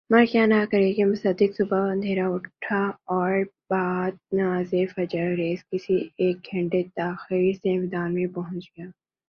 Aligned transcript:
مر 0.09 0.25
کیا 0.25 0.45
نا 0.45 0.63
کر 0.71 0.81
کے 0.95 1.03
مصداق 1.05 1.55
صبح 1.57 1.79
ہ 1.79 1.91
اندھیر 1.91 2.19
اٹھ 2.25 2.71
اور 3.09 3.31
بعد 3.69 4.11
نماز 4.31 4.69
فجر 4.95 5.27
گیرز 5.37 5.61
کس 5.65 5.85
کر 5.87 5.93
ایک 6.17 6.37
گھنٹہ 6.51 6.81
تاخیر 6.95 7.51
سے 7.53 7.77
میدان 7.77 8.13
میں 8.13 8.27
پہنچ 8.35 8.65
گ 8.71 8.89